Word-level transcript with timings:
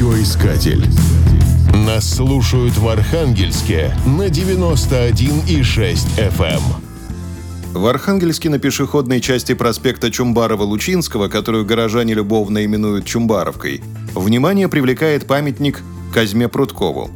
Радиоискатель. 0.00 0.82
Нас 1.74 2.08
слушают 2.08 2.72
в 2.78 2.88
Архангельске 2.88 3.94
на 4.06 4.28
91,6 4.28 5.98
FM. 6.16 6.62
В 7.74 7.86
Архангельске 7.86 8.48
на 8.48 8.58
пешеходной 8.58 9.20
части 9.20 9.52
проспекта 9.52 10.06
Чумбарова-Лучинского, 10.06 11.28
которую 11.28 11.66
горожане 11.66 12.14
любовно 12.14 12.64
именуют 12.64 13.04
Чумбаровкой, 13.04 13.82
внимание 14.14 14.68
привлекает 14.68 15.26
памятник 15.26 15.82
Казьме 16.14 16.48
Прудкову. 16.48 17.10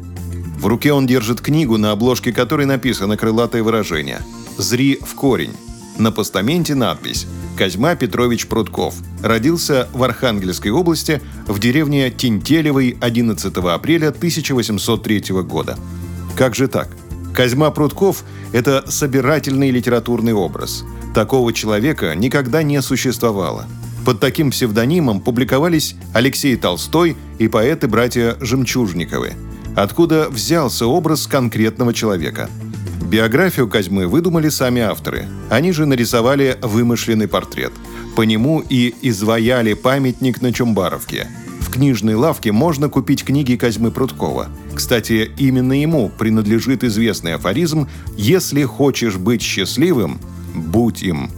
В 0.59 0.67
руке 0.67 0.93
он 0.93 1.07
держит 1.07 1.41
книгу, 1.41 1.79
на 1.79 1.91
обложке 1.91 2.31
которой 2.31 2.67
написано 2.67 3.17
крылатое 3.17 3.63
выражение 3.63 4.19
«Зри 4.59 4.99
в 5.01 5.15
корень». 5.15 5.53
На 5.97 6.11
постаменте 6.11 6.75
надпись 6.75 7.25
«Козьма 7.57 7.95
Петрович 7.95 8.47
Прудков». 8.47 8.95
Родился 9.23 9.87
в 9.93 10.03
Архангельской 10.03 10.71
области 10.71 11.21
в 11.47 11.59
деревне 11.59 12.11
Тинтелевой 12.11 12.97
11 12.99 13.55
апреля 13.57 14.09
1803 14.09 15.41
года. 15.43 15.77
Как 16.35 16.53
же 16.53 16.67
так? 16.67 16.89
Козьма 17.33 17.71
Прудков– 17.71 18.23
это 18.53 18.83
собирательный 18.87 19.71
литературный 19.71 20.33
образ. 20.33 20.83
Такого 21.13 21.53
человека 21.53 22.13
никогда 22.15 22.61
не 22.61 22.81
существовало. 22.81 23.65
Под 24.05 24.19
таким 24.19 24.51
псевдонимом 24.51 25.21
публиковались 25.21 25.95
Алексей 26.13 26.55
Толстой 26.57 27.15
и 27.39 27.47
поэты-братья 27.47 28.35
Жемчужниковы. 28.39 29.33
Откуда 29.75 30.29
взялся 30.29 30.85
образ 30.85 31.25
конкретного 31.27 31.93
человека– 31.93 32.49
Биографию 33.05 33.67
Козьмы 33.67 34.07
выдумали 34.07 34.49
сами 34.49 34.81
авторы. 34.81 35.27
Они 35.51 35.71
же 35.71 35.85
нарисовали 35.85 36.57
вымышленный 36.61 37.27
портрет. 37.27 37.71
По 38.15 38.23
нему 38.23 38.63
и 38.67 38.95
изваяли 39.03 39.73
памятник 39.73 40.41
на 40.41 40.51
Чумбаровке. 40.51 41.27
В 41.59 41.71
книжной 41.71 42.15
лавке 42.15 42.51
можно 42.51 42.89
купить 42.89 43.23
книги 43.23 43.57
Козьмы 43.57 43.91
Прудкова. 43.91 44.47
Кстати, 44.73 45.29
именно 45.37 45.79
ему 45.79 46.09
принадлежит 46.09 46.83
известный 46.83 47.35
афоризм 47.35 47.87
«Если 48.17 48.63
хочешь 48.63 49.17
быть 49.17 49.43
счастливым, 49.43 50.19
будь 50.55 51.03
им». 51.03 51.29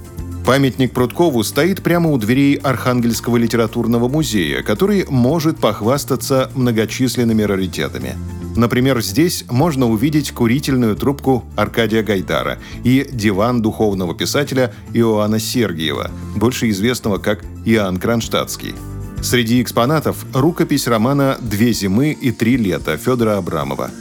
Памятник 0.45 0.93
Прудкову 0.93 1.43
стоит 1.43 1.83
прямо 1.83 2.11
у 2.11 2.17
дверей 2.17 2.55
Архангельского 2.55 3.35
литературного 3.35 4.07
музея, 4.07 4.63
который 4.63 5.05
может 5.09 5.57
похвастаться 5.57 6.49
многочисленными 6.55 7.41
раритетами. 7.41 8.15
Например, 8.57 8.99
здесь 9.01 9.45
можно 9.49 9.87
увидеть 9.87 10.31
курительную 10.31 10.95
трубку 10.95 11.45
Аркадия 11.55 12.01
Гайдара 12.01 12.57
и 12.83 13.07
диван 13.09 13.61
духовного 13.61 14.15
писателя 14.15 14.73
Иоанна 14.93 15.39
Сергиева, 15.39 16.09
больше 16.35 16.69
известного 16.71 17.19
как 17.19 17.45
Иоанн 17.65 17.97
Кронштадтский. 17.97 18.73
Среди 19.21 19.61
экспонатов 19.61 20.25
рукопись 20.33 20.87
романа 20.87 21.37
«Две 21.39 21.71
зимы 21.71 22.17
и 22.19 22.31
три 22.31 22.57
лета» 22.57 22.97
Федора 22.97 23.37
Абрамова. 23.37 23.91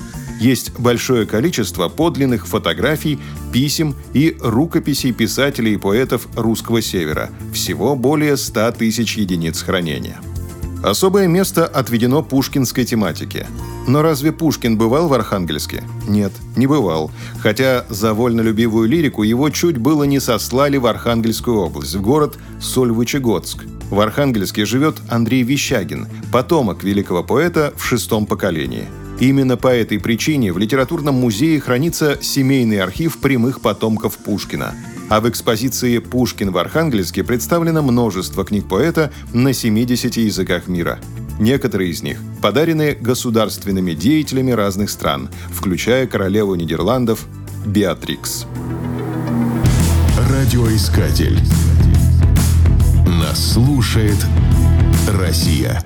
Есть 0.40 0.78
большое 0.78 1.26
количество 1.26 1.88
подлинных 1.88 2.46
фотографий, 2.46 3.18
писем 3.52 3.94
и 4.14 4.38
рукописей 4.40 5.12
писателей 5.12 5.74
и 5.74 5.78
поэтов 5.78 6.28
русского 6.34 6.80
севера. 6.80 7.28
Всего 7.52 7.94
более 7.94 8.38
100 8.38 8.72
тысяч 8.72 9.18
единиц 9.18 9.62
хранения. 9.62 10.18
Особое 10.86 11.26
место 11.26 11.66
отведено 11.66 12.22
пушкинской 12.22 12.84
тематике. 12.84 13.48
Но 13.88 14.02
разве 14.02 14.30
Пушкин 14.30 14.78
бывал 14.78 15.08
в 15.08 15.14
Архангельске? 15.14 15.82
Нет, 16.06 16.30
не 16.54 16.68
бывал. 16.68 17.10
Хотя 17.40 17.84
за 17.88 18.14
вольнолюбивую 18.14 18.88
лирику 18.88 19.24
его 19.24 19.50
чуть 19.50 19.78
было 19.78 20.04
не 20.04 20.20
сослали 20.20 20.76
в 20.76 20.86
Архангельскую 20.86 21.58
область, 21.58 21.96
в 21.96 22.02
город 22.02 22.38
Сольвычегодск. 22.60 23.64
В 23.90 23.98
Архангельске 23.98 24.64
живет 24.64 24.94
Андрей 25.08 25.42
Вещагин, 25.42 26.06
потомок 26.30 26.84
великого 26.84 27.24
поэта 27.24 27.72
в 27.76 27.84
шестом 27.84 28.24
поколении. 28.24 28.86
Именно 29.18 29.56
по 29.56 29.68
этой 29.74 29.98
причине 29.98 30.52
в 30.52 30.58
литературном 30.58 31.16
музее 31.16 31.58
хранится 31.60 32.16
семейный 32.22 32.78
архив 32.78 33.18
прямых 33.18 33.60
потомков 33.60 34.18
Пушкина. 34.18 34.72
А 35.08 35.20
в 35.20 35.28
экспозиции 35.28 35.98
«Пушкин 35.98 36.50
в 36.50 36.58
Архангельске» 36.58 37.22
представлено 37.22 37.82
множество 37.82 38.44
книг 38.44 38.68
поэта 38.68 39.12
на 39.32 39.52
70 39.52 40.16
языках 40.16 40.66
мира. 40.66 40.98
Некоторые 41.38 41.90
из 41.90 42.02
них 42.02 42.18
подарены 42.42 42.96
государственными 43.00 43.92
деятелями 43.92 44.50
разных 44.50 44.90
стран, 44.90 45.30
включая 45.50 46.06
королеву 46.06 46.54
Нидерландов 46.54 47.26
Беатрикс. 47.64 48.46
Радиоискатель. 50.28 51.38
Нас 53.06 53.52
слушает 53.52 54.18
Россия. 55.08 55.84